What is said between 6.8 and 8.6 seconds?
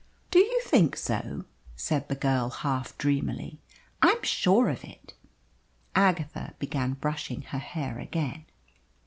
brushing her hair again.